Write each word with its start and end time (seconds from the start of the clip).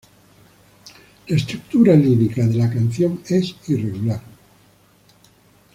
La 1.27 1.35
estructura 1.37 1.93
lírica 1.93 2.43
de 2.47 2.55
la 2.55 2.71
canción 2.71 3.21
es 3.27 3.55
irregular. 3.67 4.19